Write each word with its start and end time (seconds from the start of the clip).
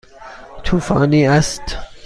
طوفانی 0.63 1.27
است. 1.27 1.61